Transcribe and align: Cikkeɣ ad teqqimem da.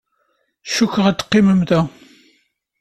Cikkeɣ 0.71 1.05
ad 1.07 1.17
teqqimem 1.17 1.61
da. 1.69 1.81